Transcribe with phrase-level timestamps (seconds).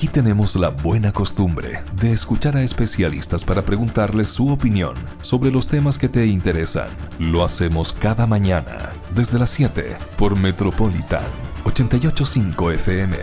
[0.00, 5.68] Aquí tenemos la buena costumbre de escuchar a especialistas para preguntarles su opinión sobre los
[5.68, 6.88] temas que te interesan.
[7.18, 11.20] Lo hacemos cada mañana desde las 7 por Metropolitan
[11.64, 13.16] 885 FM.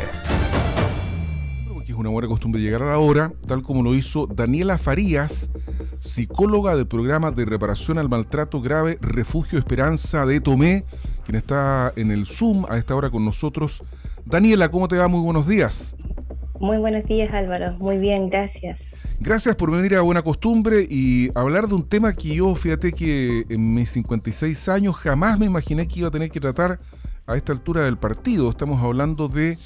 [1.87, 5.49] Es una buena costumbre llegar a la hora, tal como lo hizo Daniela Farías,
[5.97, 10.85] psicóloga del programa de reparación al maltrato grave Refugio Esperanza de Tomé,
[11.25, 13.83] quien está en el Zoom a esta hora con nosotros.
[14.25, 15.07] Daniela, ¿cómo te va?
[15.07, 15.95] Muy buenos días.
[16.59, 18.81] Muy buenos días Álvaro, muy bien, gracias.
[19.19, 23.45] Gracias por venir a Buena Costumbre y hablar de un tema que yo, fíjate que
[23.49, 26.79] en mis 56 años jamás me imaginé que iba a tener que tratar
[27.27, 28.49] a esta altura del partido.
[28.49, 29.57] Estamos hablando de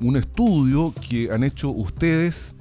[0.00, 2.54] un estudio que han hecho ustedes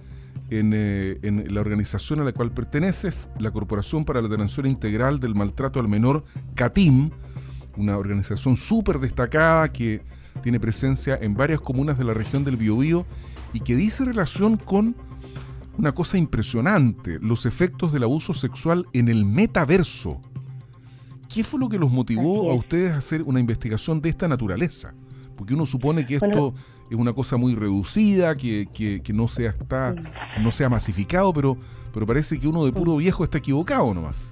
[0.50, 5.20] en, eh, en, la organización a la cual perteneces, la Corporación para la Atención Integral
[5.20, 6.23] del Maltrato al Menor,
[6.55, 7.11] CATIM,
[7.77, 10.02] una organización súper destacada que
[10.41, 13.05] tiene presencia en varias comunas de la región del Biobío
[13.53, 14.95] y que dice relación con
[15.77, 20.22] una cosa impresionante, los efectos del abuso sexual en el metaverso.
[21.33, 24.94] ¿Qué fue lo que los motivó a ustedes a hacer una investigación de esta naturaleza?
[25.36, 26.53] Porque uno supone que esto
[26.91, 29.95] es una cosa muy reducida, que, no, sea está,
[30.41, 31.58] no sea masificado, pero,
[31.91, 34.31] pero parece que uno de puro viejo está equivocado nomás.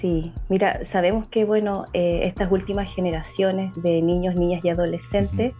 [0.00, 5.54] Sí, mira, sabemos que bueno, eh, estas últimas generaciones de niños, niñas y adolescentes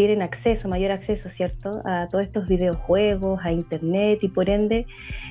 [0.00, 4.86] tienen acceso, mayor acceso, ¿cierto?, a todos estos videojuegos, a Internet y por ende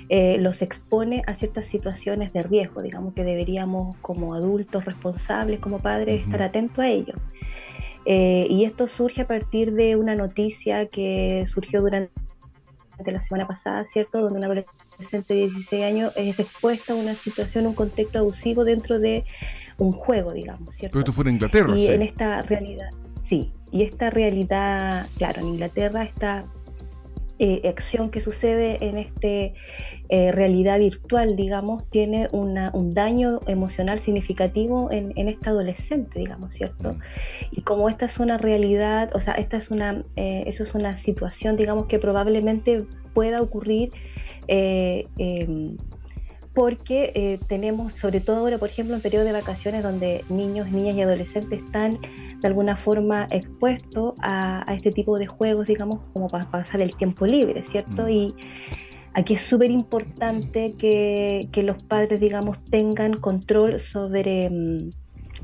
[0.09, 5.79] eh, los expone a ciertas situaciones de riesgo, digamos que deberíamos como adultos responsables, como
[5.79, 7.15] padres, estar atentos a ello.
[8.05, 12.11] Eh, y esto surge a partir de una noticia que surgió durante
[13.07, 17.65] la semana pasada, ¿cierto?, donde una adolescente de 16 años es expuesta a una situación,
[17.65, 19.23] un contexto abusivo dentro de
[19.79, 20.93] un juego, digamos, ¿cierto?
[20.93, 22.91] Pero esto fue en Inglaterra, y en esta realidad,
[23.27, 26.45] sí, y esta realidad, claro, en Inglaterra, esta
[27.41, 29.55] eh, acción que sucede en esta
[30.09, 36.53] eh, realidad virtual, digamos, tiene una, un daño emocional significativo en, en esta adolescente, digamos,
[36.53, 36.95] ¿cierto?
[36.95, 36.99] Mm.
[37.51, 40.97] Y como esta es una realidad, o sea, esta es una, eh, eso es una
[40.97, 43.91] situación, digamos, que probablemente pueda ocurrir
[44.47, 45.77] em,
[46.59, 50.93] porque eh, tenemos, sobre todo ahora, por ejemplo, en periodo de vacaciones, donde niños, niñas
[50.97, 56.51] y adolescentes están de alguna forma expuestos a, este tipo de juegos, digamos, como para
[56.51, 58.03] pasar el tiempo libre, ¿cierto?
[58.03, 58.09] Mm.
[58.09, 58.27] Y
[59.13, 64.49] aquí es súper importante que, que, los padres, digamos, tengan control sobre...
[64.49, 64.89] Mm,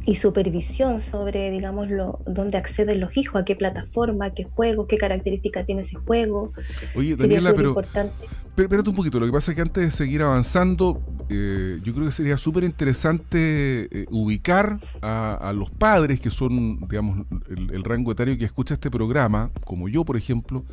[0.06, 4.98] y supervisión sobre, digamos, lo, dónde acceden los hijos, a qué plataforma, qué juego, qué
[4.98, 6.54] característica tiene ese juego.
[6.96, 8.12] Oye, Daniela, pero, pero,
[8.58, 12.06] espérate un poquito, lo que pasa es que antes de seguir avanzando, eh, yo creo
[12.06, 18.38] que sería súper interesante eh, ubicar a, los padres que son, digamos, el, rango etario
[18.38, 20.64] que escucha este programa, como yo, por ejemplo,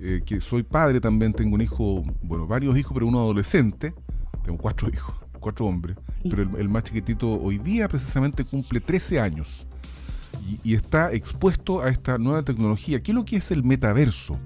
[0.00, 3.94] eh, que soy padre también, tengo un hijo, bueno, varios hijos, pero uno adolescente,
[4.42, 9.66] tengo cuatro hijos cuatro hombres, pero el, más chiquitito hoy día precisamente cumple 13 años
[10.64, 13.02] y, está expuesto a esta nueva tecnología.
[13.02, 14.38] ¿Qué es lo que es el metaverso?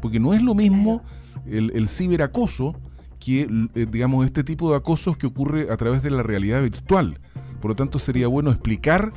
[0.00, 1.02] Porque no es lo mismo
[1.46, 2.76] el, ciberacoso
[3.18, 7.18] que, eh, digamos, este tipo de acosos que ocurre a través de la realidad virtual.
[7.60, 9.12] Por lo tanto, sería bueno explicar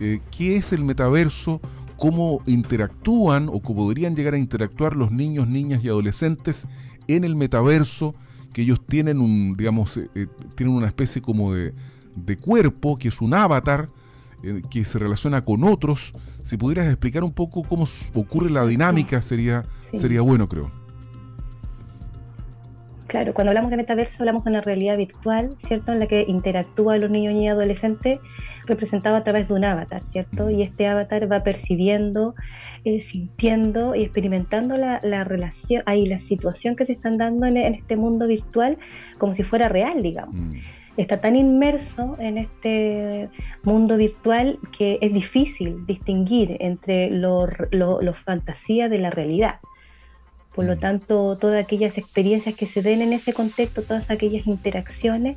[0.00, 1.60] eh, qué es el metaverso,
[1.96, 6.66] cómo interactúan o cómo podrían llegar a interactuar los niños, niñas y adolescentes
[7.06, 8.14] en el metaverso,
[8.52, 11.72] que ellos tienen un, digamos, eh, eh, tienen una especie como de,
[12.40, 13.88] cuerpo, que es un avatar,
[14.42, 16.12] eh, que se relaciona con otros.
[16.44, 20.81] Si pudieras explicar un poco cómo ocurre la dinámica, sería, sería bueno, creo.
[23.12, 25.92] Claro, cuando hablamos de metaverso hablamos de una realidad virtual, ¿cierto?
[25.92, 28.20] En la que interactúa los niños y adolescentes
[28.64, 30.48] representado a través de un avatar, ¿cierto?
[30.48, 32.34] Y este avatar va percibiendo,
[32.86, 37.96] eh, sintiendo y experimentando la, relación, ahí la situación que se están dando en, este
[37.96, 38.78] mundo virtual
[39.18, 40.34] como si fuera real, digamos.
[40.34, 40.52] Mm.
[40.96, 43.28] Está tan inmerso en este
[43.62, 49.56] mundo virtual que es difícil distinguir entre lo, lo fantasía de la realidad.
[50.54, 50.80] Por lo mm.
[50.80, 55.36] tanto, todas aquellas experiencias que se den en ese contexto, todas aquellas interacciones,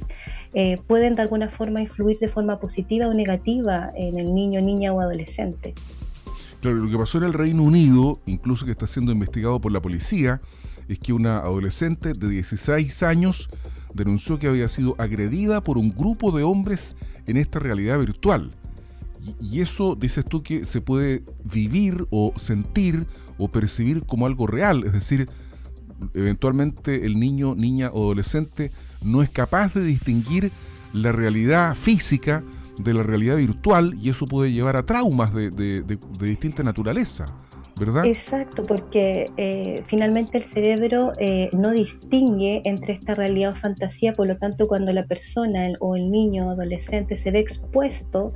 [0.54, 4.94] eh, pueden de alguna forma influir de forma positiva o negativa en el niño, niña
[4.94, 5.74] o adolescente.
[6.62, 9.82] Claro, lo que pasó en el Reino Unido, incluso que está siendo investigado por la
[9.82, 10.42] policía,
[10.88, 13.50] es que una adolescente de 16 años
[13.94, 16.96] denunció que había sido agredida por un grupo de hombres
[17.28, 18.52] en esta realidad virtual.
[19.42, 23.08] Y, eso, dices tú, que se puede vivir o sentir
[23.38, 24.84] o percibir como algo real.
[24.86, 25.30] Es decir,
[26.14, 28.72] eventualmente el niño, niña o adolescente
[29.04, 30.52] no es capaz de distinguir
[30.94, 32.44] la realidad física
[32.78, 37.26] de la realidad virtual y eso puede llevar a traumas de, de, distinta naturaleza.
[37.80, 38.06] ¿Verdad?
[38.06, 44.28] Exacto, porque eh, finalmente el cerebro eh, no distingue entre esta realidad o fantasía, por
[44.28, 48.34] lo tanto cuando la persona o el niño o adolescente se ve expuesto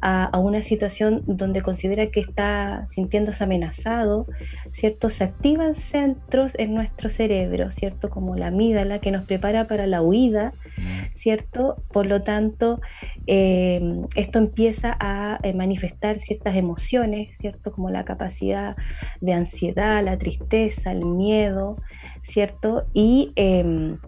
[0.00, 4.26] a, una situación donde considera que está sintiéndose amenazado,
[4.72, 5.10] ¿cierto?
[5.10, 8.08] Se activan centros en nuestro cerebro, ¿cierto?
[8.08, 10.99] Como la amígdala que nos prepara para la huida, mm.
[11.20, 11.76] ¿Cierto?
[11.92, 12.80] Por lo tanto,
[13.26, 13.80] eh,
[14.14, 17.72] esto empieza a manifestar ciertas emociones, ¿cierto?
[17.72, 18.76] Como la capacidad
[19.20, 21.76] de ansiedad, la tristeza, el miedo,
[22.22, 22.86] ¿cierto?
[22.94, 23.98] Y em,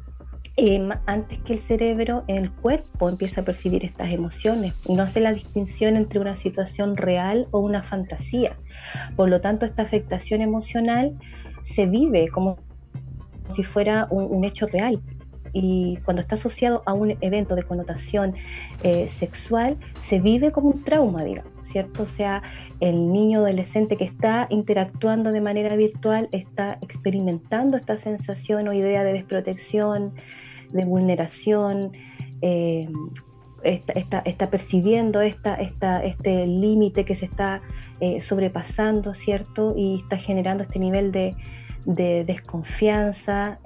[0.57, 5.21] em, antes que el cerebro, el cuerpo empieza a percibir estas emociones y no hace
[5.21, 8.57] la distinción entre una situación real o una fantasía.
[9.17, 11.19] Por lo tanto, esta afectación emocional
[11.63, 12.57] se vive como
[13.51, 14.99] si fuera un hecho real,
[15.53, 18.35] y cuando está asociado a un evento de connotación
[18.83, 22.05] eh, sexual, se vive como un trauma, digamos, ¿cierto?
[22.05, 22.43] O sea,
[22.81, 29.05] el niño adolescente que está interactuando de manera virtual está experimentando esta sensación o idea
[29.05, 30.15] de desprotección,
[30.73, 31.93] de vulneración.
[32.41, 32.89] Eh,
[33.63, 37.63] está, percibiendo esta, esta, este límite que se está
[38.01, 39.75] eh, sobrepasando, ¿cierto?
[39.77, 41.37] Y está generando este nivel de,
[41.87, 43.61] de desconfianza,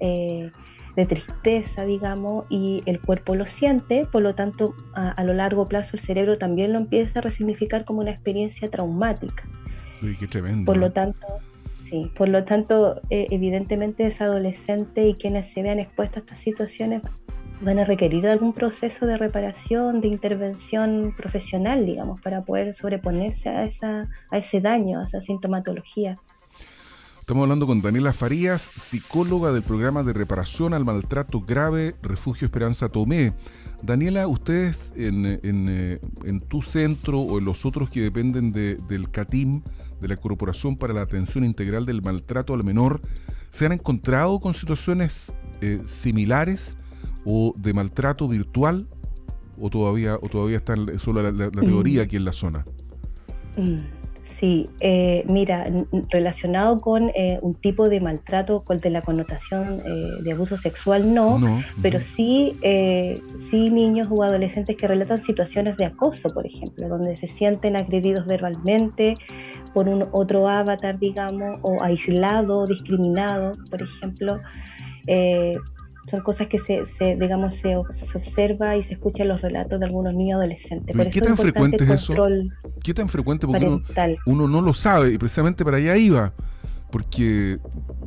[0.97, 5.97] de tristeza, digamos, y el cuerpo lo siente, por lo tanto, a, lo largo plazo
[5.97, 9.45] el cerebro también lo empieza a resignificar como una experiencia traumática.
[10.03, 10.65] Uy, qué tremendo.
[10.65, 11.27] Por lo tanto,
[11.91, 16.39] sí, por lo tanto, eh, evidentemente ese adolescente y quienes se vean expuestos a estas
[16.39, 17.03] situaciones
[17.61, 23.65] van a requerir algún proceso de reparación, de intervención profesional, digamos, para poder sobreponerse a,
[23.65, 26.19] esa, a ese daño, a esa sintomatología.
[27.27, 32.89] Estamos hablando con Daniela Farías, psicóloga del programa de reparación al maltrato grave Refugio Esperanza
[32.89, 33.33] Tomé.
[33.83, 35.99] Daniela, ustedes en, eh,
[36.47, 39.63] tu centro o en los otros que dependen del CATIM,
[40.01, 43.01] de la Corporación para la Atención Integral del Maltrato al Menor,
[43.51, 45.33] ¿se han encontrado con situaciones
[45.63, 46.77] eh, similares
[47.25, 48.87] o de maltrato virtual?
[49.61, 52.65] ¿O todavía, o todavía está solo la, teoría aquí en la zona?
[53.57, 53.96] Mm.
[54.39, 55.67] Sí, eh, mira,
[56.11, 61.15] relacionado con eh, un tipo de maltrato con de la connotación eh, de abuso sexual,
[61.15, 61.41] no,
[61.81, 62.53] pero sí,
[63.39, 68.27] sí niños o adolescentes que relatan situaciones de acoso, por ejemplo, donde se sienten agredidos
[68.27, 69.15] verbalmente
[69.73, 74.41] por un otro avatar, digamos, o aislado, discriminado, por ejemplo
[76.09, 79.87] son cosas que se, se digamos, se, observa y se escucha en los relatos de
[79.87, 80.97] algunos niños adolescentes.
[81.09, 82.15] ¿Qué tan frecuente es eso?
[82.83, 83.47] ¿Qué tan frecuente?
[83.47, 83.81] Porque
[84.27, 86.33] uno, no lo sabe y precisamente para allá iba.
[86.91, 87.59] Porque,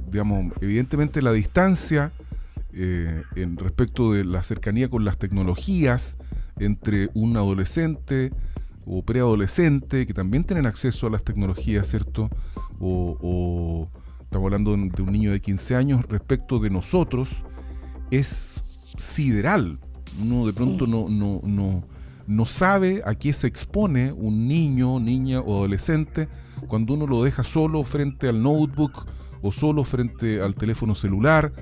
[0.09, 2.11] digamos, evidentemente la distancia
[2.73, 6.17] eh, en respecto de la cercanía con las tecnologías
[6.59, 8.31] entre un adolescente
[8.85, 12.29] o preadolescente que también tienen acceso a las tecnologías, ¿cierto?
[12.79, 13.89] O, o
[14.23, 17.43] estamos hablando de un niño de 15 años respecto de nosotros,
[18.11, 18.61] es
[18.97, 19.79] sideral.
[20.21, 21.83] Uno de pronto no, no, no,
[22.27, 26.27] no sabe a qué se expone un niño, niña o adolescente
[26.67, 29.05] cuando uno lo deja solo frente al notebook
[29.41, 31.53] o solo frente al teléfono celular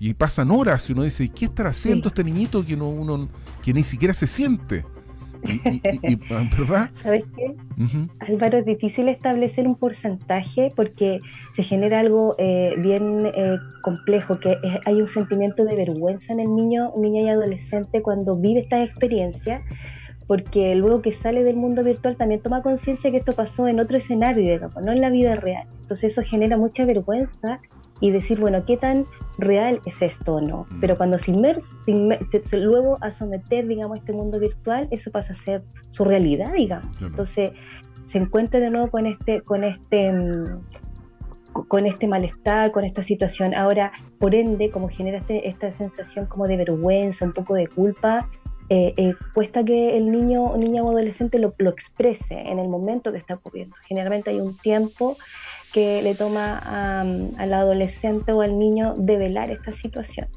[0.00, 3.28] y pasan horas y uno dice, ¿qué estará haciendo este niñito que no, uno
[3.62, 4.84] que ni siquiera se siente?
[5.42, 6.90] ¿Verdad?
[7.02, 7.54] ¿Sabes qué?
[8.20, 11.20] Álvaro, es difícil establecer un porcentaje porque
[11.54, 16.54] se genera algo eh, bien eh, complejo, que hay un sentimiento de vergüenza en el
[16.54, 19.62] niño, niña y adolescente cuando vive esta experiencia,
[20.26, 23.96] porque luego que sale del mundo virtual también toma conciencia que esto pasó en otro
[23.96, 25.66] escenario, no en la vida real.
[25.82, 27.60] Entonces eso genera mucha vergüenza
[28.00, 29.06] y decir, bueno, ¿qué tan
[29.38, 30.66] real es esto o no?
[30.70, 30.80] Mm.
[30.80, 31.62] Pero cuando se inmer,
[32.52, 36.96] luego a someter, digamos, este mundo virtual, eso pasa a ser su realidad, digamos.
[37.00, 37.52] Entonces,
[38.06, 40.60] se encuentra de nuevo con este, con este, mm,
[41.66, 43.54] con este malestar, con esta situación.
[43.54, 48.28] Ahora, por ende, como genera este, esta sensación como de vergüenza, un poco de culpa,
[48.70, 53.10] eh, eh, cuesta que el niño niña o adolescente lo, lo, exprese en el momento
[53.12, 53.74] que está ocurriendo.
[53.86, 55.16] Generalmente hay un tiempo
[55.72, 56.58] que le toma
[57.36, 60.28] al adolescente o al niño develar esta situación.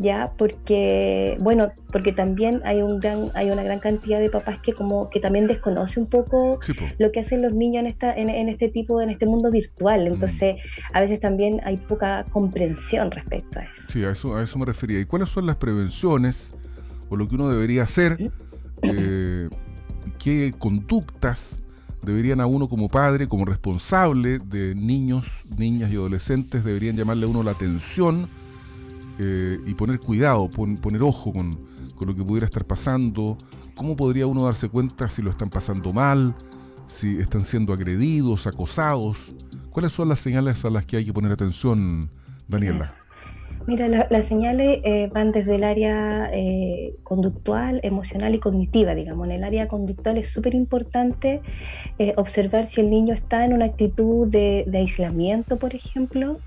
[0.00, 4.72] ya porque bueno porque también hay un gran hay una gran cantidad de papás que
[4.72, 6.58] como que también desconoce un poco
[6.98, 10.04] lo que hacen los niños en esta en, este tipo en este mundo virtual.
[10.04, 10.14] Mm.
[10.14, 10.56] entonces
[10.92, 13.82] a veces también hay poca comprensión respecto a eso.
[13.88, 14.98] Sí a eso a eso me refería.
[14.98, 16.54] Y cuáles son las prevenciones
[17.08, 18.18] o lo que uno debería hacer
[18.82, 19.48] eh,
[20.18, 21.62] qué conductas
[22.04, 27.28] deberían a uno como padre, como responsable de niños, niñas y adolescentes, deberían llamarle a
[27.28, 28.28] uno la atención
[29.18, 31.58] eh, y poner cuidado, poner ojo con,
[31.96, 33.36] con, lo que pudiera estar pasando,
[33.74, 36.34] cómo podría uno darse cuenta si lo están pasando mal,
[36.86, 39.18] si están siendo agredidos, acosados,
[39.74, 42.08] ¿Cuáles son las señales a las que hay que poner atención,
[42.46, 42.94] Daniela?
[43.66, 49.26] Mira, las señales eh, van desde el área eh, conductual, emocional y cognitiva, digamos.
[49.26, 51.40] En el área conductual es súper importante
[51.98, 56.40] eh, observar si el niño está en una actitud de, aislamiento, por ejemplo,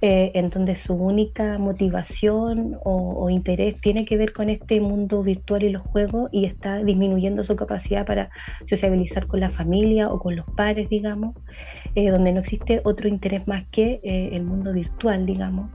[0.00, 5.64] eh, en donde su única motivación o, interés tiene que ver con este mundo virtual
[5.64, 8.30] y los juegos y está disminuyendo su capacidad para
[8.64, 11.34] sociabilizar con la familia o con los padres, digamos,
[11.94, 15.70] donde no existe otro interés más que el mundo virtual, digamos.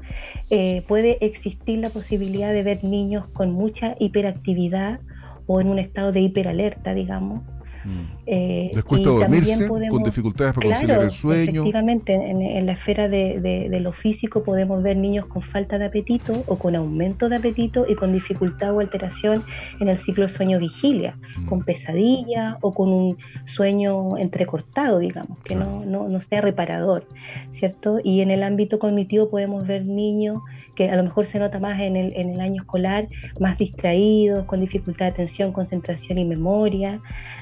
[0.82, 5.00] Puede existir la posibilidad de ver niños con mucha hiperactividad
[5.48, 7.42] o en un estado de hiperalerta, digamos,
[7.86, 8.19] Mm.
[8.32, 11.62] Eh, Les cuesta dormirse, con dificultades para conciliar el sueño.
[11.62, 16.60] Efectivamente, en, la esfera de, lo físico podemos ver niños con falta de apetito o
[16.60, 19.44] con aumento de apetito y con dificultad o alteración
[19.80, 21.46] en el ciclo sueño-vigilia, mm.
[21.48, 27.08] con pesadilla o con un sueño entrecortado, digamos, que no, no, sea reparador,
[27.50, 28.00] ¿cierto?
[28.04, 30.38] Y en el ámbito cognitivo podemos ver niños
[30.76, 33.08] que a lo mejor se nota más en el, en el año escolar,
[33.40, 37.02] más distraídos, con dificultad de atención, concentración y memoria,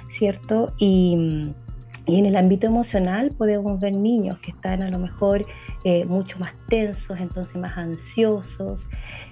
[0.10, 0.74] ¿cierto?
[0.78, 1.54] Y,
[2.10, 5.46] en el ámbito emocional podemos ver niños que están a lo mejor
[5.84, 8.88] eh, mucho más tensos, entonces más ansiosos,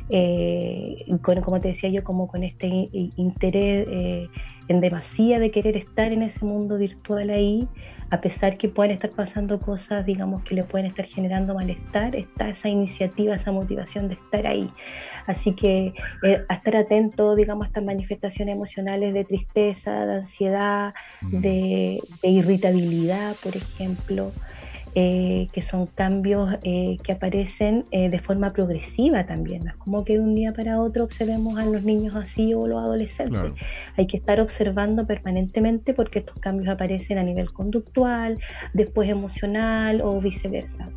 [0.09, 4.27] eh, con, como te decía yo, como con este interés eh,
[4.67, 7.67] en demasía de querer estar en ese mundo virtual ahí,
[8.09, 12.49] a pesar que pueden estar pasando cosas, digamos, que le pueden estar generando malestar, está
[12.49, 14.69] esa iniciativa, esa motivación de estar ahí.
[15.27, 15.93] Así que
[16.23, 23.35] eh, a estar atento, digamos, a estas manifestaciones emocionales de tristeza, de ansiedad, de irritabilidad,
[23.43, 24.31] por ejemplo.
[24.97, 29.65] Eh, que son cambios eh, que aparecen eh, de forma progresiva también.
[29.65, 32.65] No es como que de un día para otro observemos a los niños así o
[32.65, 33.51] los adolescentes.
[33.97, 38.39] Hay que estar observando permanentemente porque estos cambios aparecen a nivel conductual,
[38.73, 40.87] después emocional o viceversa.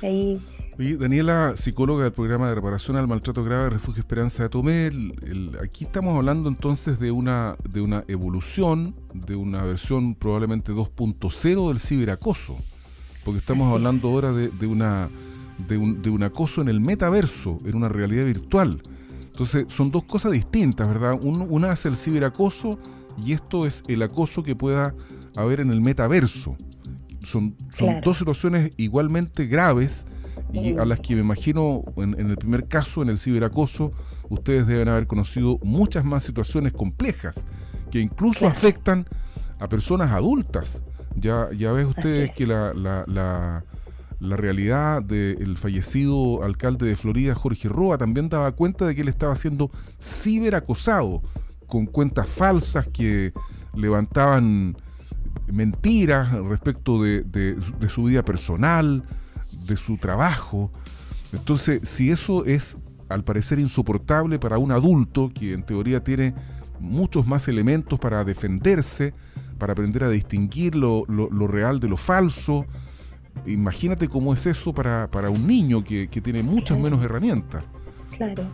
[0.00, 0.40] Ahí,
[0.78, 4.90] Daniela, psicóloga del programa de reparación al maltrato grave Refugio Esperanza de Tomé,
[5.60, 11.80] aquí estamos hablando entonces de una, de una evolución, de una versión probablemente 2.0 del
[11.80, 12.58] ciberacoso
[13.28, 15.06] porque estamos hablando ahora de, una,
[15.68, 18.80] de, un, acoso en el metaverso, en una realidad virtual.
[19.20, 21.20] Entonces son dos cosas distintas, ¿verdad?
[21.22, 22.78] una es el ciberacoso
[23.22, 24.94] y esto es el acoso que pueda
[25.36, 26.56] haber en el metaverso.
[27.22, 30.06] Son, son dos situaciones igualmente graves
[30.50, 33.92] y a las que me imagino en, el primer caso, en el ciberacoso,
[34.30, 37.44] ustedes deben haber conocido muchas más situaciones complejas
[37.90, 39.06] que incluso afectan
[39.58, 40.82] a personas adultas.
[41.16, 47.68] Ya, ya ves ustedes que la, la, la, realidad del fallecido alcalde de Florida, Jorge
[47.68, 51.22] Roa, también daba cuenta de que él estaba siendo ciberacosado
[51.66, 53.32] con cuentas falsas que
[53.74, 54.76] levantaban
[55.52, 59.04] mentiras respecto de, de, de, su vida personal,
[59.66, 60.70] de su trabajo.
[61.32, 62.76] Entonces, si eso es
[63.08, 66.34] al parecer insoportable para un adulto que en teoría tiene
[66.80, 69.14] muchos más elementos para defenderse,
[69.58, 71.04] para aprender a distinguir lo,
[71.48, 72.66] real de lo falso.
[73.46, 77.64] Imagínate cómo es eso para, para un niño que, que tiene muchas menos herramientas.
[78.16, 78.44] Claro.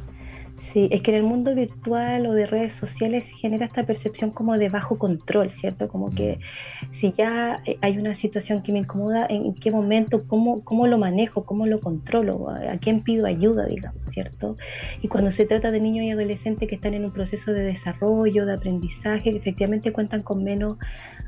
[0.73, 4.31] Sí, es que en el mundo virtual o de redes sociales se genera esta percepción
[4.31, 5.89] como de bajo control, ¿cierto?
[5.89, 6.95] Como que mm.
[6.95, 10.99] si ya eh, hay una situación que me incomoda, ¿en qué momento, cómo, cómo lo
[10.99, 14.57] manejo, cómo lo controlo, a quién pido ayuda, digamos, ¿cierto?
[15.03, 18.47] Y cuando se trata de niños y adolescentes que están en un proceso de desarrollo,
[18.47, 20.77] de aprendizaje, que efectivamente cuentan con menos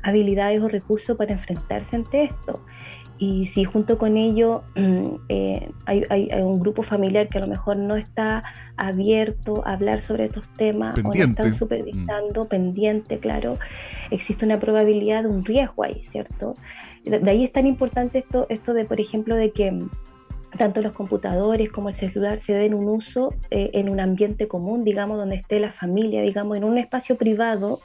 [0.03, 2.61] habilidades o recursos para enfrentarse ante esto
[3.19, 7.77] y si junto con ello mm, eh, hay, un grupo familiar que a lo mejor
[7.77, 8.43] no está
[8.75, 12.47] abierto a hablar sobre estos temas o no están supervisando, mm.
[12.47, 13.57] pendiente, claro,
[14.11, 16.55] existe una probabilidad de un riesgo ahí, ¿cierto?
[17.03, 19.89] De ahí es tan importante esto, esto de, por ejemplo, de que mm,
[20.57, 24.83] tanto los computadores como el celular se den un uso eh, en un ambiente común,
[24.83, 27.79] digamos, donde esté la familia, digamos, en un espacio privado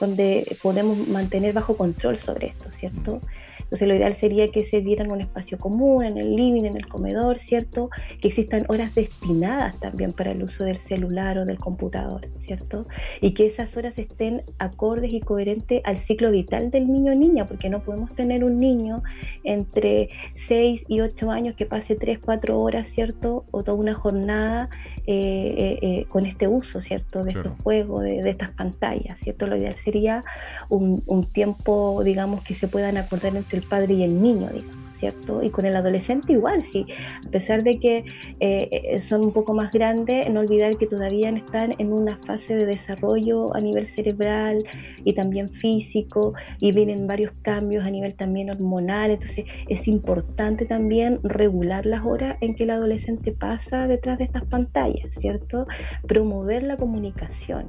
[0.00, 3.20] donde podemos mantener bajo control sobre esto, ¿cierto?
[3.64, 6.86] Entonces lo ideal sería que se dieran un espacio común en el living, en el
[6.86, 7.90] comedor, ¿cierto?
[8.20, 12.86] Que existan horas destinadas también para el uso del celular o del computador, ¿cierto?
[13.20, 17.46] Y que esas horas estén acordes y coherentes al ciclo vital del niño o niña,
[17.46, 19.02] porque no podemos tener un niño
[19.42, 23.44] entre 6 y 8 años que pase 3, 4 horas, ¿cierto?
[23.50, 24.68] O toda una jornada
[25.06, 27.24] eh, eh, eh, con este uso, ¿cierto?
[27.24, 29.46] De estos juegos, de, estas pantallas, ¿cierto?
[29.46, 30.24] Lo ideal sería
[30.68, 31.02] un,
[31.32, 35.42] tiempo, digamos, que se puedan acordar entre el padre y el niño, digamos, ¿cierto?
[35.42, 36.86] Y con el adolescente igual, sí,
[37.26, 38.04] a pesar de que
[38.40, 42.66] eh, son un poco más grandes, no olvidar que todavía están en una fase de
[42.66, 44.58] desarrollo a nivel cerebral
[45.04, 51.20] y también físico y vienen varios cambios a nivel también hormonal, entonces es importante también
[51.22, 55.66] regular las horas en que el adolescente pasa detrás de estas pantallas, ¿cierto?
[56.06, 57.68] Promover la comunicación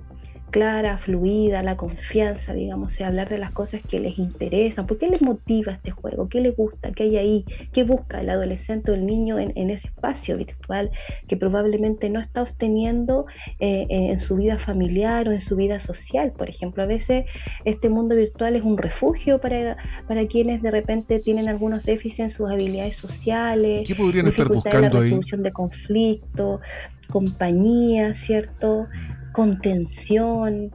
[0.55, 5.21] clara, fluida, la confianza, digamos, hablar de las cosas que les interesan, por qué les
[5.21, 9.05] motiva este juego, qué les gusta, qué hay ahí, qué busca el adolescente o el
[9.05, 10.91] niño en, ese espacio virtual
[11.27, 13.25] que probablemente no está obteniendo
[13.59, 16.83] eh, en su vida familiar o en su vida social, por ejemplo.
[16.83, 17.25] A veces
[17.65, 19.75] este mundo virtual es un refugio para,
[20.07, 24.99] para quienes de repente tienen algunos déficits en sus habilidades sociales, ¿Qué podrían estar buscando
[24.99, 26.61] la resolución de conflictos,
[27.09, 28.87] compañía, ¿cierto?
[29.35, 30.71] Contención,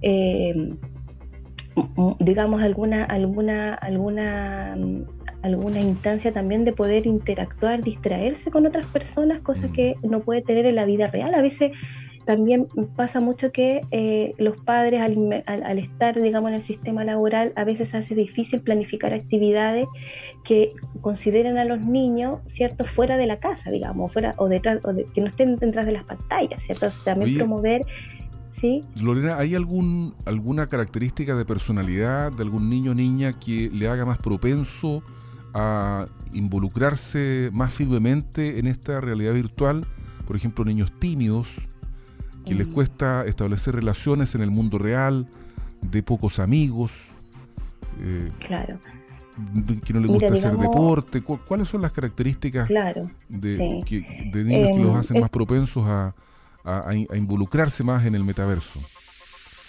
[0.00, 0.72] eh,
[2.20, 4.76] digamos alguna, alguna, alguna,
[5.42, 10.64] alguna instancia también de poder interactuar, distraerse con otras personas, cosas que no puede tener
[10.64, 11.34] en la vida real.
[11.34, 11.72] A veces
[12.28, 17.64] también pasa mucho que eh, los padres al, estar, digamos, en el sistema laboral, a
[17.64, 19.86] veces hace difícil planificar actividades
[20.44, 24.94] que consideren a los niños, ¿cierto?, fuera de la casa, digamos, fuera o detrás, o
[24.94, 26.88] que no estén detrás de las pantallas, ¿cierto?
[27.02, 27.86] también promover...
[28.60, 28.84] ¿Sí?
[29.00, 34.04] Lorena, ¿hay algún, alguna característica de personalidad de algún niño o niña que le haga
[34.04, 35.02] más propenso
[35.54, 39.86] a involucrarse más firmemente en esta realidad virtual?
[40.26, 41.48] Por ejemplo, niños tímidos,
[42.48, 45.26] que les cuesta establecer relaciones en el mundo real,
[45.82, 46.92] de pocos amigos.
[48.00, 48.78] Eh, claro.
[49.84, 51.22] Que no les gusta hacer deporte.
[51.22, 52.68] ¿Cuáles son las características
[53.28, 53.56] de,
[54.32, 56.14] de niños que los em, hacen más propensos a,
[56.64, 58.80] a involucrarse más en el metaverso?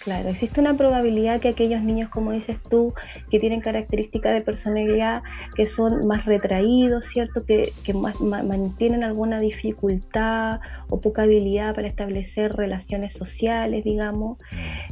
[0.02, 2.94] Claro, existe una probabilidad que aquellos niños, como dices tú,
[3.28, 5.22] que tienen características de personalidad
[5.54, 7.44] que son más retraídos, ¿cierto?
[7.44, 14.38] Que, más, mantienen alguna dificultad o poca habilidad para establecer relaciones sociales, digamos,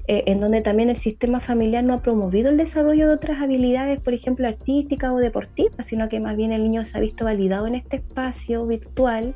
[0.09, 4.03] eh, en donde también el sistema familiar no ha promovido el desarrollo de otras habilidades,
[4.03, 7.67] por ejemplo, artísticas o deportivas, sino que más bien el niño se ha visto validado
[7.67, 9.35] en este espacio virtual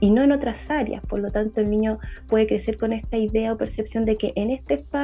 [0.00, 1.06] y no en otras áreas.
[1.06, 4.50] Por lo tanto, el niño puede crecer con esta idea o percepción de que en
[4.50, 5.03] este espacio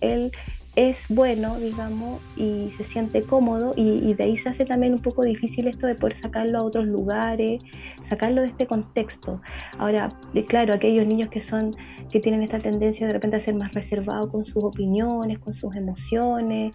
[0.00, 0.32] él
[0.76, 5.24] es bueno, digamos, y se siente cómodo y, de ahí se hace también un poco
[5.24, 7.64] difícil esto de poder sacarlo a otros lugares,
[8.04, 9.40] sacarlo de este contexto.
[9.78, 10.08] Ahora,
[10.46, 11.72] claro, aquellos niños que son,
[12.12, 15.74] que tienen esta tendencia de repente a ser más reservados con sus opiniones, con sus
[15.74, 16.72] emociones,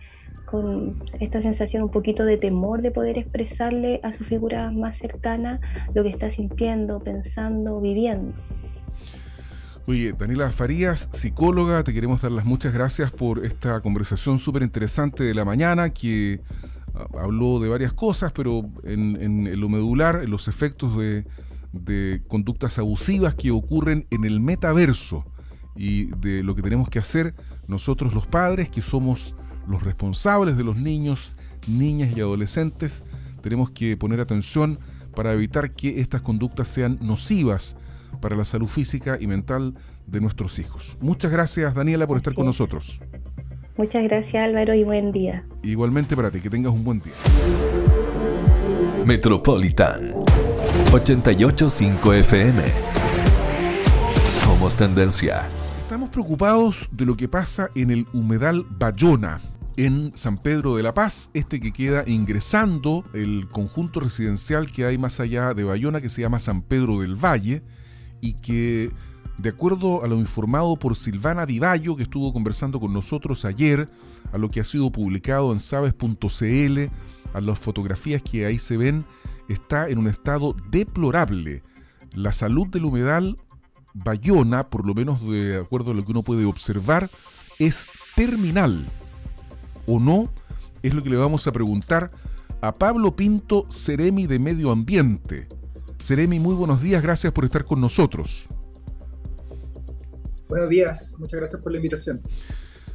[0.53, 5.61] con esta sensación un poquito de temor de poder expresarle a su figura más cercana
[5.93, 8.33] lo que está sintiendo, pensando, viviendo.
[9.85, 15.25] Oye, Daniela Farías, psicóloga, te queremos dar las muchas gracias por esta conversación súper interesante
[15.25, 16.39] de la mañana que
[16.95, 21.25] ah, habló de varias cosas, pero en, lo medular, en los efectos de,
[21.73, 25.25] de conductas abusivas que ocurren en el metaverso
[25.75, 27.35] y de lo que tenemos que hacer
[27.67, 29.35] nosotros los padres, que somos
[29.67, 31.35] los responsables de los niños,
[31.67, 33.03] niñas y adolescentes,
[33.41, 34.79] tenemos que poner atención
[35.13, 37.75] para evitar que estas conductas sean nocivas
[38.19, 39.73] para la salud física y mental
[40.07, 40.97] de nuestros hijos.
[41.01, 43.01] Muchas gracias Daniela por estar con nosotros.
[43.77, 45.45] Muchas gracias Álvaro y buen día.
[45.63, 47.13] Igualmente para ti, que tengas un buen día.
[49.05, 50.13] Metropolitan
[50.93, 52.61] 885 FM.
[54.27, 55.43] Somos tendencia.
[55.81, 59.41] Estamos preocupados de lo que pasa en el humedal Bayona,
[59.75, 64.97] en San Pedro de la Paz, este que queda ingresando el conjunto residencial que hay
[64.97, 67.63] más allá de Bayona, que se llama San Pedro del Valle,
[68.23, 68.89] y que,
[69.37, 73.89] de acuerdo a lo informado por Silvana Vivallo, que estuvo conversando con nosotros ayer,
[74.31, 76.79] a lo que ha sido publicado en sabes.cl,
[77.33, 79.03] a las fotografías que ahí se ven,
[79.49, 81.63] está en un estado deplorable.
[82.13, 83.37] La salud del humedal
[83.93, 87.09] Bayona, por lo menos de acuerdo a lo que uno puede observar,
[87.59, 88.85] es terminal
[89.85, 90.31] o no,
[90.81, 92.09] es lo que le vamos a preguntar
[92.61, 95.49] a Pablo Pinto, Ceremi de Medio Ambiente.
[96.03, 98.49] Ceremi, muy buenos días, gracias por estar con nosotros.
[100.49, 102.21] Buenos días, muchas gracias por la invitación.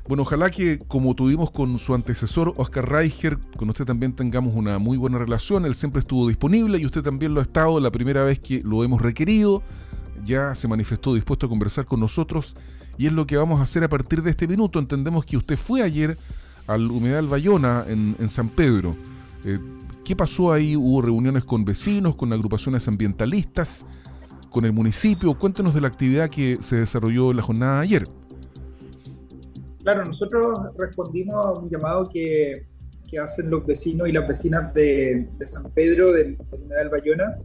[0.07, 4.79] Bueno, ojalá que como tuvimos con su antecesor Oscar Reicher, con usted también tengamos una
[4.79, 5.65] muy buena relación.
[5.65, 8.85] Él siempre estuvo disponible y usted también lo ha estado la primera vez que lo
[8.85, 9.63] hemos requerido.
[10.27, 12.57] Ya se manifestó dispuesto a conversar con nosotros
[12.99, 14.79] y es lo que vamos a hacer a partir de este minuto.
[14.79, 16.19] Entendemos que usted fue ayer
[16.67, 18.93] al Humedal Bayona en, San Pedro.
[19.45, 19.59] Eh,
[20.05, 20.77] ¿Qué pasó ahí?
[20.77, 23.85] ¿Hubo reuniones con vecinos, con agrupaciones ambientalistas,
[24.51, 25.39] con el municipio?
[25.39, 28.09] Cuéntenos de la actividad que se desarrolló la jornada de ayer.
[29.83, 30.45] Claro, nosotros
[30.79, 32.67] respondimos a un llamado que
[33.09, 37.39] que hacen los vecinos y las vecinas de, San Pedro, del, del Bayona,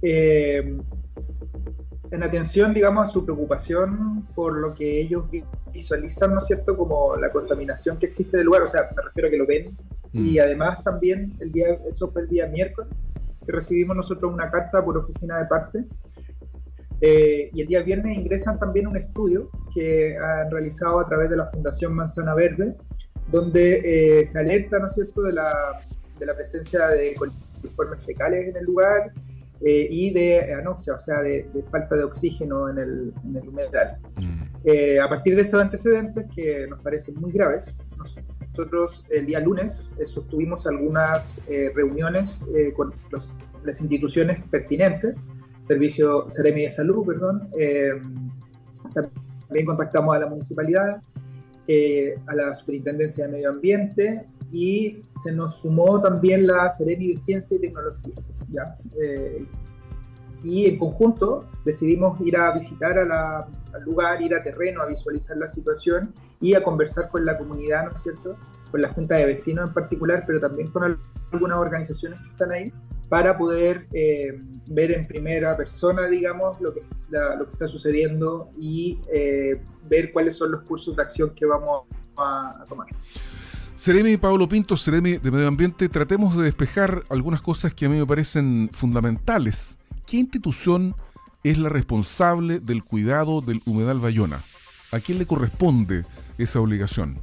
[0.00, 0.78] eh,
[2.10, 5.28] en atención, digamos, a su preocupación por lo que ellos
[5.72, 9.28] visualizan, ¿no es cierto?, como la contaminación que existe del lugar, o sea, me refiero
[9.28, 9.76] a que lo ven,
[10.12, 10.40] y mm.
[10.42, 13.06] además también el día, eso fue el día miércoles,
[13.44, 15.84] que recibimos nosotros una carta por oficina de parte,
[17.00, 21.36] eh, y el día viernes ingresan también un estudio que han realizado a través de
[21.36, 22.76] la Fundación Manzana Verde,
[23.28, 25.80] donde eh, se alerta, ¿no es cierto?, de la,
[26.18, 29.12] de la presencia de coliformes fecales en el lugar
[29.62, 33.98] eh, y de anoxia, o sea, de, falta de oxígeno en el, en el humedal.
[34.16, 35.00] Mm.
[35.02, 40.66] a partir de esos antecedentes, que nos parecen muy graves, nosotros el día lunes sostuvimos
[40.66, 41.42] algunas
[41.74, 42.40] reuniones
[42.74, 45.14] con los, las instituciones pertinentes
[45.70, 47.48] servicio Seremi de Salud, perdón.
[47.56, 47.92] Eh,
[48.92, 51.00] también contactamos a la municipalidad,
[51.68, 57.16] eh, a la Superintendencia de Medio Ambiente y se nos sumó también la Seremi de
[57.16, 58.14] Ciencia y Tecnología.
[59.00, 59.46] Eh,
[60.42, 65.46] y en conjunto decidimos ir a visitar al lugar, ir a terreno, a visualizar la
[65.46, 68.36] situación y a conversar con la comunidad, ¿no es cierto?
[68.70, 70.98] Con la Junta de Vecinos en particular, pero también con
[71.32, 72.72] algunas organizaciones que están ahí
[73.10, 79.00] para poder eh, ver en primera persona, digamos, lo que, lo que está sucediendo y
[79.12, 81.86] eh, ver cuáles son los cursos de acción que vamos
[82.16, 82.86] a, tomar.
[83.80, 87.98] Seremi Pablo Pinto, Seremi de Medio Ambiente, tratemos de despejar algunas cosas que a mí
[87.98, 89.78] me parecen fundamentales.
[90.06, 90.94] ¿Qué institución
[91.44, 94.44] es la responsable del cuidado del humedal Bayona?
[94.92, 96.04] ¿A quién le corresponde
[96.36, 97.22] esa obligación?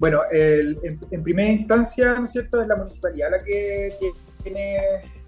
[0.00, 3.96] Bueno, en, primera instancia, ¿no es cierto?, es la municipalidad la que,
[4.42, 4.78] tiene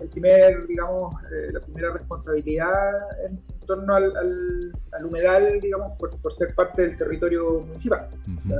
[0.00, 2.90] el primer, digamos, eh, la primera responsabilidad
[3.24, 4.72] en, torno al,
[5.04, 8.08] humedal, digamos, por, ser parte del territorio municipal.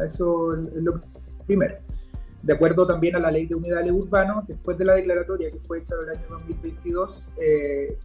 [0.05, 1.01] Eso es lo
[1.47, 1.77] primero.
[2.43, 5.81] De acuerdo también a la ley de humedales urbanos, después de la declaratoria que fue
[5.81, 7.99] hecha en el año 2022, eh,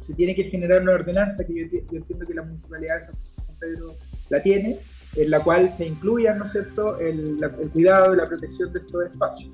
[0.00, 3.14] se tiene que generar una ordenanza que yo, yo entiendo que la municipalidad de San
[3.60, 3.94] Pedro
[4.28, 4.80] la tiene,
[5.16, 7.38] en la cual se incluya, ¿no es cierto?, el,
[7.72, 9.52] cuidado y la protección de estos espacios.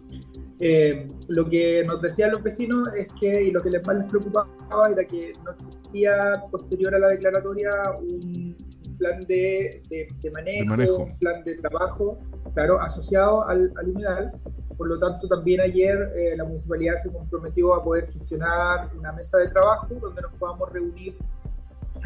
[0.61, 4.07] Eh, lo que nos decían los vecinos es que, y lo que les más les
[4.07, 4.49] preocupaba,
[4.91, 8.57] era que no existía posterior a la declaratoria un
[8.99, 12.19] plan de, de, manejo, un plan de trabajo,
[12.55, 14.33] claro, asociado al, al humedal.
[14.77, 19.39] Por lo tanto, también ayer eh, la municipalidad se comprometió a poder gestionar una mesa
[19.39, 21.17] de trabajo donde nos podamos reunir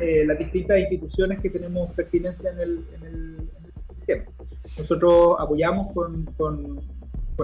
[0.01, 3.49] eh, las distintas instituciones que tenemos pertinencia en el, en el,
[4.07, 4.25] tema.
[4.77, 6.81] Nosotros apoyamos con, con,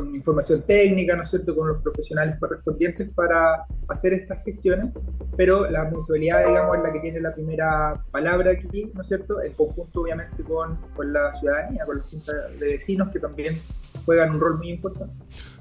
[0.01, 4.93] con, información técnica, ¿no es cierto?, con los profesionales correspondientes para hacer estas gestiones,
[5.37, 9.43] pero la municipalidad, digamos, es la que tiene la primera palabra aquí, ¿no es cierto?,
[9.43, 13.61] en conjunto, obviamente, con, con la ciudadanía, con los juntas de vecinos que también
[14.05, 15.15] juegan un rol muy importante.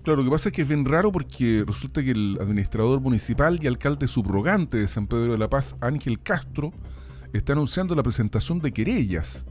[0.04, 3.60] Claro, lo que pasa es que es bien raro porque resulta que el administrador municipal
[3.62, 6.71] y alcalde subrogante de San Pedro de la Paz, Ángel Castro,
[7.34, 9.45] está anunciando la presentación de querellas,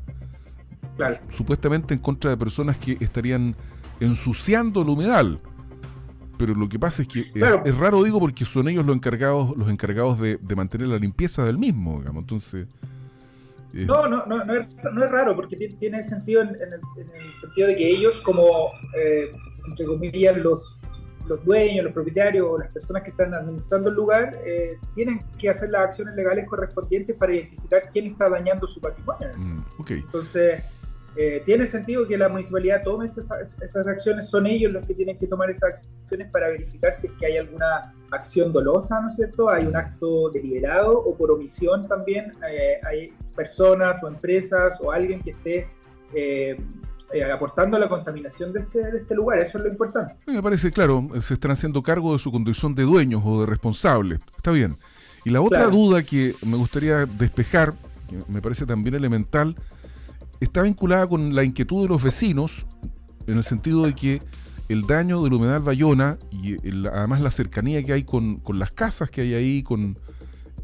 [1.29, 3.55] supuestamente en contra de personas que estarían
[4.01, 5.41] ensuciando el humedal.
[6.39, 9.71] Pero lo que pasa es que es, raro, digo, porque son ellos los encargados, los
[9.71, 12.23] encargados de, mantener la limpieza del mismo, digamos.
[12.23, 12.67] Entonces.
[13.73, 17.77] No, no, no, no es, no es raro, porque tiene sentido en, el, sentido de
[17.77, 19.31] que ellos, como eh,
[19.69, 20.79] entre comillas, los,
[21.27, 25.51] los dueños, los propietarios o las personas que están administrando el lugar eh, tienen que
[25.51, 29.29] hacer las acciones legales correspondientes para identificar quién está dañando su patrimonio.
[29.37, 30.63] Mm, Entonces,
[31.19, 33.31] eh, tiene sentido que la municipalidad tome esas,
[33.63, 37.13] esas, acciones, son ellos los que tienen que tomar esas acciones para verificar si es
[37.15, 39.49] que hay alguna acción dolosa, ¿no es cierto?
[39.49, 45.23] Hay un acto deliberado o por omisión también eh, hay personas o empresas o alguien
[45.23, 45.69] que esté
[46.13, 46.57] eh,
[47.33, 49.39] aportando a la contaminación de este, de este lugar.
[49.39, 50.17] Eso es lo importante.
[50.27, 54.21] Me parece, claro, se están haciendo cargo de su condición de dueños o de responsables.
[54.37, 54.77] Está bien.
[55.25, 57.75] Y la otra duda que me gustaría despejar,
[58.09, 59.57] que me parece también elemental,
[60.41, 62.67] está vinculada con la inquietud de los vecinos,
[63.27, 64.23] en el sentido de que
[64.69, 66.57] el daño del humedal Bayona y
[66.89, 69.99] además la cercanía que hay con, las casas que hay ahí, con,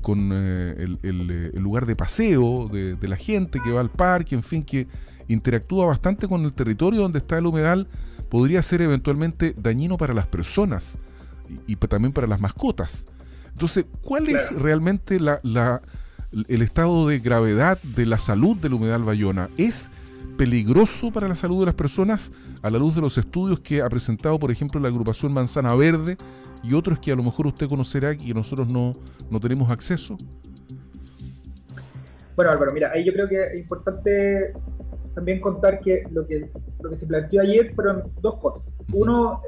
[0.01, 4.35] con eh, el, el, lugar de paseo de, de, la gente que va al parque,
[4.35, 4.89] en fin, que
[5.29, 7.89] interactúa bastante con el territorio donde está el humedal,
[8.29, 10.99] podría ser eventualmente dañino para las personas
[11.67, 13.07] y, también para las mascotas.
[13.53, 15.41] Entonces, ¿cuál es realmente la,
[16.33, 19.51] el estado de gravedad de la salud del humedal Bayona?
[19.57, 19.91] ¿Es
[20.37, 23.89] peligroso para la salud de las personas a la luz de los estudios que ha
[23.89, 26.17] presentado, por ejemplo, la agrupación Manzana Verde
[26.63, 28.93] y otros que a lo mejor usted conocerá y que nosotros no,
[29.31, 30.17] no tenemos acceso?
[32.35, 34.53] Bueno, Álvaro, mira, ahí yo creo que es importante
[35.15, 36.51] también contar que lo que
[36.83, 38.73] lo que se planteó ayer fueron dos cosas.
[38.93, 39.43] Uno,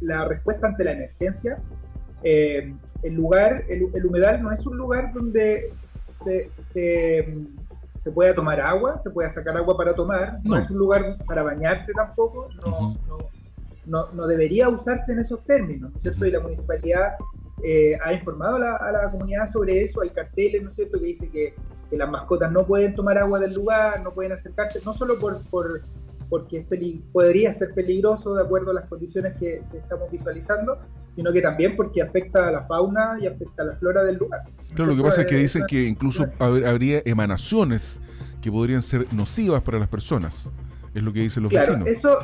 [0.00, 1.62] la respuesta ante la emergencia.
[2.22, 5.72] el lugar, el, humedal no es un lugar donde
[6.10, 7.36] se, se,
[7.94, 11.42] se, pueda tomar agua, se pueda sacar agua para tomar, no, es un lugar para
[11.42, 12.96] bañarse tampoco, no,
[13.86, 16.26] no, no, debería usarse en esos términos, ¿no es cierto?
[16.26, 17.14] Y la municipalidad
[17.62, 21.30] eh, ha informado a la, comunidad sobre eso, hay carteles, ¿no es cierto?, que dice
[21.30, 21.54] que,
[21.90, 25.80] las mascotas no pueden tomar agua del lugar, no pueden acercarse, no solo por, por
[26.28, 26.66] porque
[27.12, 32.02] podría ser peligroso de acuerdo a las condiciones que, estamos visualizando, sino que también porque
[32.02, 34.42] afecta a la fauna y afecta a la flora del lugar.
[34.74, 38.00] Claro, lo que pasa es que dicen que incluso habría emanaciones
[38.42, 40.50] que podrían ser nocivas para las personas,
[40.94, 41.88] es lo que dicen los claro, vecinos.
[41.88, 42.18] Eso,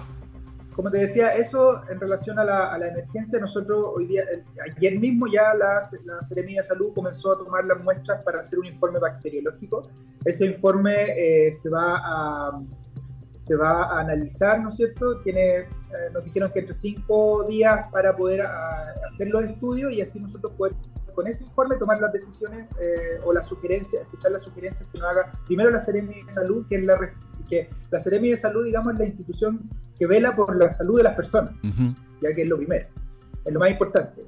[0.75, 4.25] como te decía, eso en relación a la, emergencia, nosotros hoy día,
[4.77, 8.67] ayer mismo ya la, la de Salud comenzó a tomar las muestras para hacer un
[8.67, 9.89] informe bacteriológico.
[10.25, 12.63] Ese informe eh, se va a
[13.45, 15.19] se va a analizar, ¿no es cierto?
[15.19, 15.67] Tiene, eh,
[16.15, 20.53] nos dijeron que entre cinco días para poder ah, hacer los estudios y así nosotros
[20.57, 20.73] poder
[21.15, 25.09] con ese informe tomar las decisiones eh, o las sugerencias, escuchar las sugerencias que nos
[25.09, 26.99] haga primero la Seremi de Salud, que es la
[27.47, 31.03] que la Seremi de Salud, digamos, es la institución que vela por la salud de
[31.03, 31.53] las personas,
[32.23, 32.89] ya que es lo primero,
[33.45, 34.25] es lo más importante.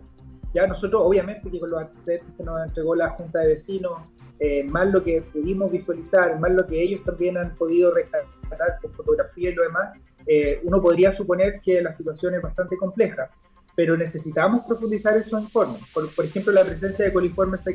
[0.53, 3.93] Ya nosotros, obviamente, que con los antecedentes que nos entregó la Junta de Vecinos,
[4.39, 8.93] eh, más lo que pudimos visualizar, más lo que ellos también han podido rescatar con
[8.93, 9.97] fotografía y lo demás,
[10.27, 13.31] eh, uno podría suponer que la situación es bastante compleja,
[13.75, 15.81] pero necesitamos profundizar esos informes.
[15.93, 17.67] Por, por ejemplo, la presencia de coliformes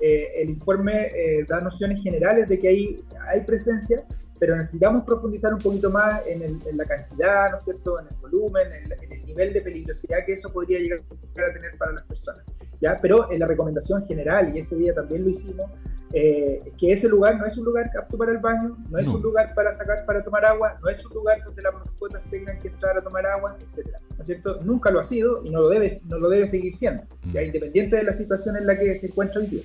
[0.00, 1.12] eh, el informe
[1.48, 4.04] da nociones generales de que hay, hay presencia,
[4.38, 8.68] pero necesitamos profundizar un poquito más en, la cantidad, ¿no es cierto?, en el volumen,
[8.72, 12.44] en, el nivel de peligrosidad que eso podría llegar a tener para las personas.
[12.80, 12.98] ¿ya?
[13.00, 15.66] Pero en la recomendación general, y ese día también lo hicimos,
[16.12, 19.20] eh, que ese lugar no es un lugar apto para el baño, no es un
[19.20, 22.68] lugar para sacar, para tomar agua, no es un lugar donde las mascotas tengan que
[22.68, 23.90] entrar a tomar agua, etc.
[24.16, 24.58] ¿No es cierto?
[24.64, 27.42] Nunca lo ha sido y no lo debe, no lo debe seguir siendo, ¿ya?
[27.42, 27.44] Mm.
[27.44, 29.62] independiente de la situación en la que se encuentra hoy día.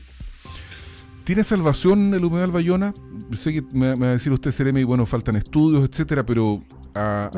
[1.24, 2.94] ¿Tiene salvación el humedal Bayona?
[3.38, 6.62] Sé que me, va a decir usted, Seremi, bueno, faltan estudios, etcétera, pero
[6.96, 7.30] a,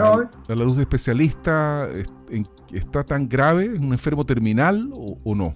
[0.48, 1.88] la luz de especialista,
[2.74, 3.66] ¿está tan grave?
[3.66, 4.92] ¿Es un enfermo terminal
[5.24, 5.54] o, no?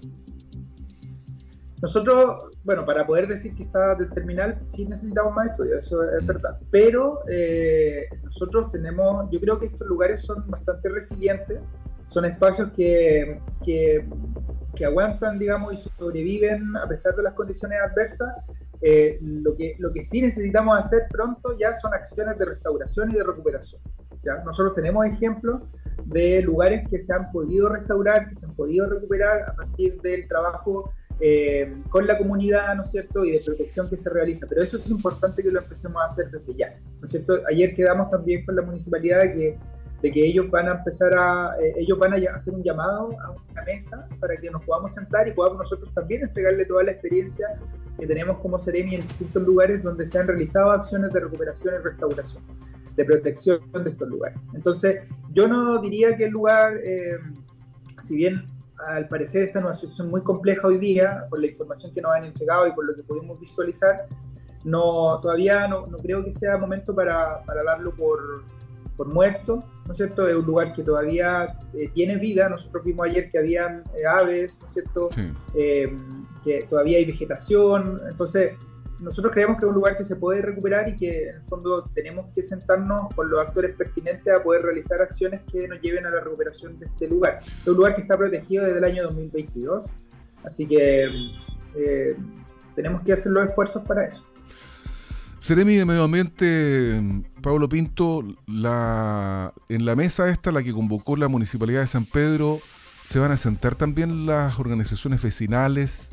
[1.82, 6.26] Nosotros, bueno, para poder decir que está terminal, sí necesitamos más estudios, eso es mm.
[6.26, 6.58] verdad.
[6.70, 11.58] Pero eh, nosotros tenemos, yo creo que estos lugares son bastante resilientes,
[12.06, 14.06] son espacios que, que
[14.74, 18.34] que aguantan, digamos, y sobreviven a pesar de las condiciones adversas.
[18.82, 23.14] Eh, lo, que, lo que sí necesitamos hacer pronto ya son acciones de restauración y
[23.14, 23.82] de recuperación.
[24.22, 24.42] ¿ya?
[24.44, 25.62] Nosotros tenemos ejemplos
[26.06, 30.26] de lugares que se han podido restaurar, que se han podido recuperar a partir del
[30.28, 34.46] trabajo eh, con la comunidad, ¿no es cierto?, y de protección que se realiza.
[34.48, 37.34] Pero eso es importante que lo empecemos a hacer desde ya, ¿no es cierto?
[37.50, 39.58] Ayer quedamos también con la municipalidad que
[40.02, 43.30] de que ellos van a empezar a, eh, ellos van a hacer un llamado a
[43.30, 47.46] una mesa para que nos podamos sentar y podamos nosotros también entregarle toda la experiencia
[47.98, 51.84] que tenemos como Seremi en distintos lugares donde se han realizado acciones de recuperación y
[51.84, 52.42] restauración,
[52.96, 54.38] de protección de estos lugares.
[54.54, 57.18] Entonces, yo no diría que el lugar, eh,
[58.00, 58.48] si bien
[58.88, 62.12] al parecer esta es una situación muy compleja hoy día, por la información que nos
[62.12, 64.06] han entregado y por lo que pudimos visualizar,
[64.64, 68.44] no, todavía no, no creo que sea momento para, para darlo por,
[68.96, 70.28] por muerto, ¿no es cierto?
[70.28, 72.48] Es un lugar que todavía eh, tiene vida.
[72.48, 75.08] Nosotros vimos ayer que habían eh, aves, ¿no es cierto?
[75.52, 75.96] Eh,
[76.44, 78.00] que todavía hay vegetación.
[78.08, 78.52] Entonces,
[79.00, 81.90] nosotros creemos que es un lugar que se puede recuperar y que en el fondo
[81.92, 86.10] tenemos que sentarnos con los actores pertinentes a poder realizar acciones que nos lleven a
[86.10, 87.40] la recuperación de este lugar.
[87.42, 89.92] Es un lugar que está protegido desde el año 2022,
[90.44, 91.08] así que
[92.76, 94.24] tenemos que hacer los esfuerzos para eso.
[95.50, 98.62] Seremi de Medio Ambiente, Pablo Pinto, en
[99.84, 102.60] la mesa esta, la que convocó la Municipalidad de San Pedro,
[103.04, 106.10] se van a sentar también las organizaciones vecinales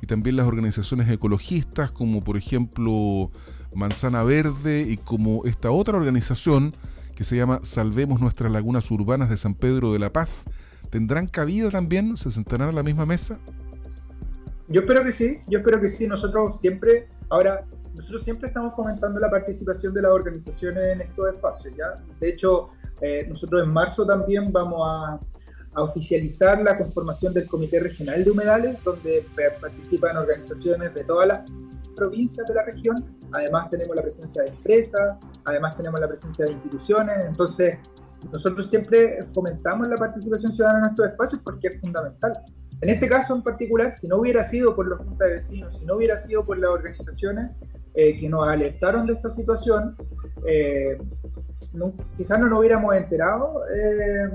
[0.00, 3.32] y también las organizaciones ecologistas, como por ejemplo
[3.74, 6.72] Manzana Verde y como esta otra organización
[7.16, 10.44] que se llama Salvemos nuestras lagunas urbanas de San Pedro de la Paz.
[10.90, 12.16] ¿Tendrán cabida también?
[12.16, 13.40] ¿Se sentarán a la misma mesa?
[14.68, 16.06] Yo espero que sí, yo espero que sí.
[16.06, 17.64] Nosotros siempre, ahora,
[17.96, 21.74] nosotros siempre estamos fomentando la participación de las organizaciones en estos espacios.
[21.74, 21.94] ¿ya?
[22.20, 22.68] De hecho,
[23.00, 25.18] eh, nosotros en marzo también vamos a,
[25.78, 29.26] oficializar la conformación del Comité Regional de Humedales, donde
[29.60, 31.40] participan organizaciones de todas las
[31.94, 32.96] provincias de la región.
[33.32, 37.26] Además tenemos la presencia de empresas, además tenemos la presencia de instituciones.
[37.26, 37.76] Entonces,
[38.32, 42.42] nosotros siempre fomentamos la participación ciudadana en estos espacios porque es fundamental.
[42.80, 45.84] En este caso en particular, si no hubiera sido por los juntas de vecinos, si
[45.84, 47.50] no hubiera sido por las organizaciones,
[47.98, 49.96] eh, que nos alertaron de esta situación,
[50.46, 50.98] eh,
[52.14, 53.62] quizás no nos hubiéramos enterado.
[53.74, 54.28] Eh,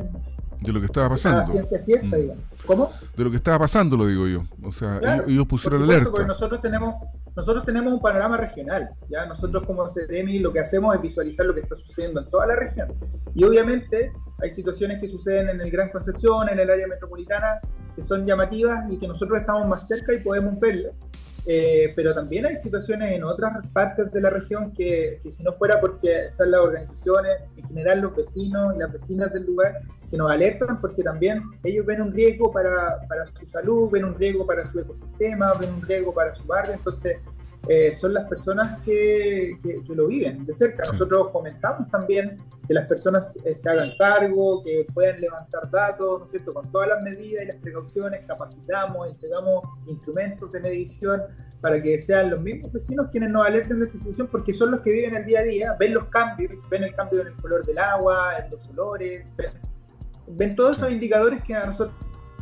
[0.61, 1.37] de lo que estaba pasando.
[1.37, 2.21] La ciencia cierta, mm.
[2.21, 2.43] digamos.
[2.65, 2.91] ¿Cómo?
[3.15, 4.43] De lo que estaba pasando, lo digo yo.
[4.63, 6.09] O sea, ellos, pusieron el alerta.
[6.09, 6.95] Porque nosotros tenemos,
[7.35, 8.89] nosotros tenemos un panorama regional.
[9.09, 9.27] ¿ya?
[9.27, 12.55] Nosotros como CDMI lo que hacemos es visualizar lo que está sucediendo en toda la
[12.55, 12.91] región.
[13.35, 17.59] Y obviamente hay situaciones que suceden en el Gran Concepción, en el área metropolitana,
[17.95, 20.93] que son llamativas y que nosotros estamos más cerca y podemos verlas.
[21.45, 25.53] Eh, pero también hay situaciones en otras partes de la región que, que, si no
[25.53, 30.17] fuera porque están las organizaciones, en general los vecinos y las vecinas del lugar, que
[30.17, 34.45] nos alertan porque también ellos ven un riesgo para, para su salud, ven un riesgo
[34.45, 37.17] para su ecosistema, ven un riesgo para su barrio, entonces
[37.67, 40.83] eh, son las personas que, que, lo viven de cerca.
[40.85, 42.39] Nosotros fomentamos también
[42.71, 46.71] que las personas eh, se hagan cargo, que puedan levantar datos, ¿no es cierto?, con
[46.71, 51.21] todas las medidas y las precauciones, capacitamos, entregamos instrumentos de medición
[51.59, 54.79] para que sean los mismos vecinos quienes nos alerten de esta situación, porque son los
[54.79, 57.65] que viven el día a día, ven los cambios, ven el cambio en el color
[57.65, 59.51] del agua, en los olores, ven,
[60.27, 61.93] ven todos esos indicadores que a nosotros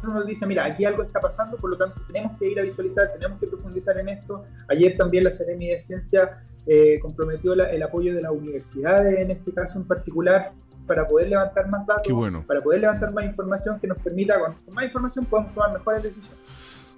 [0.04, 3.12] nos dice, mira, aquí algo está pasando, por lo tanto tenemos que ir a visualizar,
[3.14, 4.44] tenemos que profundizar en esto.
[4.68, 6.38] Ayer también la Academia de Ciencia
[6.72, 10.54] eh, comprometió el apoyo de las universidades, en este caso en particular,
[10.86, 12.14] para poder levantar más datos,
[12.46, 16.40] para poder levantar más información que nos permita, con, más información podemos tomar mejores decisiones.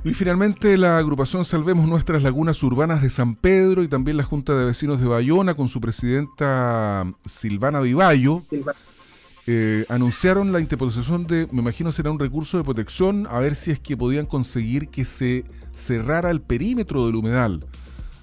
[0.04, 4.58] Y finalmente la agrupación Salvemos Nuestras Lagunas Urbanas de San Pedro y también la Junta
[4.58, 8.44] de Vecinos de Bayona con su presidenta Silvana Vivallo.
[9.48, 13.72] Eh, anunciaron la interposición de, me imagino será un recurso de protección, a ver si
[13.72, 17.66] es que podían conseguir que se cerrara el perímetro del humedal.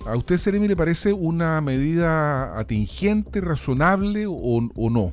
[0.09, 5.13] ¿A usted, Seremi, le parece una medida atingente, razonable o, no?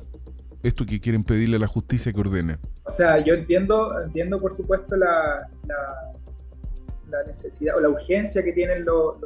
[0.62, 2.56] Esto que quieren pedirle a la justicia que ordene.
[2.82, 5.50] O sea, yo entiendo, entiendo por supuesto la,
[7.26, 9.16] necesidad o la urgencia que tienen los,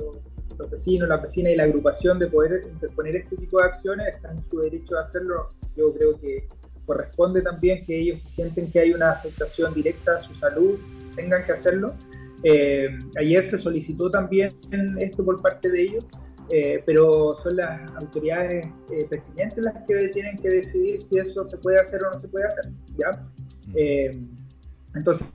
[0.59, 4.39] los vecinos, las vecinas y la agrupación de poder interponer este tipo de acciones, están
[4.39, 5.51] en su derecho de hacerlo.
[5.77, 6.49] Yo creo que
[6.85, 10.81] corresponde también que ellos se sienten que hay una afectación directa a su salud,
[11.15, 11.95] tengan que hacerlo.
[12.43, 12.87] Eh,
[13.19, 14.51] ayer se solicitó también
[14.99, 16.07] esto por parte de ellos,
[16.51, 21.59] eh, pero son las autoridades eh, pertinentes las que tienen que decidir si eso se
[21.59, 22.73] puede hacer o no se puede hacer.
[22.97, 23.25] ¿ya?
[24.95, 25.33] entonces,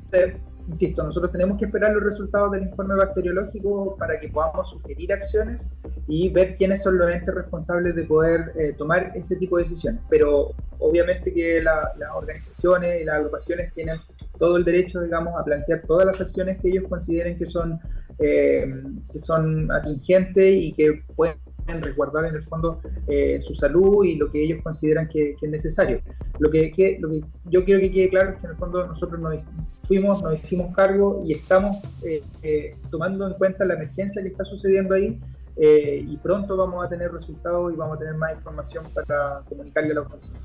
[0.67, 5.69] insisto, nosotros tenemos que esperar los resultados del informe bacteriológico para que podamos sugerir acciones
[6.07, 10.01] y ver quiénes son los entes responsables de poder eh, tomar ese tipo de decisiones.
[10.09, 13.99] Pero obviamente que las organizaciones y las agrupaciones tienen
[14.37, 17.79] todo el derecho, digamos, a plantear todas las acciones que ellos consideren que son,
[18.19, 18.67] eh,
[19.11, 24.29] que son atingentes y que pueden resguardar en el fondo eh, su salud y lo
[24.29, 26.01] que ellos consideran que, es necesario.
[26.39, 29.19] Lo que, lo que yo quiero que quede claro es que en el fondo nosotros
[29.19, 29.45] nos
[29.83, 34.43] fuimos, nos hicimos cargo y estamos eh, eh, tomando en cuenta la emergencia que está
[34.43, 35.19] sucediendo ahí
[35.57, 39.95] y pronto vamos a tener resultados y vamos a tener más información para comunicarle a
[39.95, 40.37] la oposición.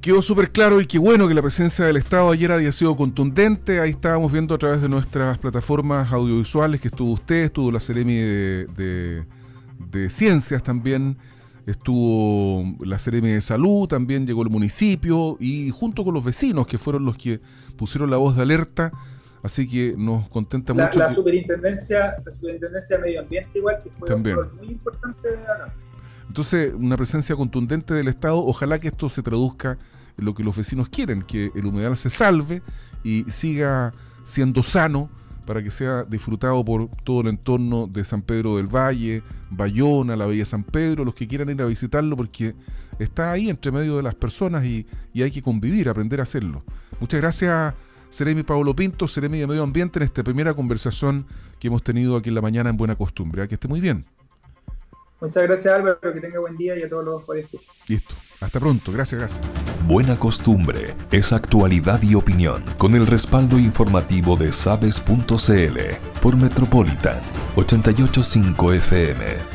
[0.00, 3.80] Quedó súper claro y qué bueno que la presencia del Estado ayer haya sido contundente.
[3.80, 8.16] Ahí estábamos viendo a través de nuestras plataformas audiovisuales que estuvo usted, estuvo la Ceremi
[8.16, 9.24] de de
[10.10, 11.16] Ciencias también,
[11.66, 16.78] estuvo la Seremi de Salud, también llegó el municipio y junto con los vecinos que
[16.78, 17.40] fueron los que
[17.76, 18.92] pusieron la voz de alerta.
[19.42, 20.98] Así que nos contenta mucho.
[20.98, 24.38] La, superintendencia, la superintendencia de Medio Ambiente igual, que fue también.
[24.56, 25.36] muy importante de
[26.28, 28.38] Entonces, una presencia contundente del Estado.
[28.38, 29.76] Ojalá que esto se traduzca
[30.16, 32.62] en lo que los vecinos quieren, que el humedal se salve
[33.02, 33.92] y siga
[34.24, 35.10] siendo sano
[35.46, 40.26] para que sea disfrutado por todo el entorno de San Pedro del Valle, Bayona, la
[40.26, 42.54] Bella San Pedro, los que quieran ir a visitarlo, porque
[42.98, 46.62] está ahí entre medio de las personas y, hay que convivir, aprender a hacerlo.
[47.00, 47.74] Muchas gracias,
[48.10, 51.26] Seremi Pablo Pinto, Seremi de Medio Ambiente, en esta primera conversación
[51.58, 53.42] que hemos tenido aquí en la mañana en Buena Costumbre.
[53.42, 53.48] ¿ah?
[53.48, 54.04] Que esté muy bien.
[55.20, 57.74] Muchas gracias Álvaro, que tenga buen día y a todos los que escuchar.
[57.88, 59.46] Listo, hasta pronto, gracias, gracias.
[59.86, 65.78] Buena costumbre es actualidad y opinión con el respaldo informativo de sabes.cl
[66.20, 67.20] por Metropolitan
[67.56, 69.53] 885 FM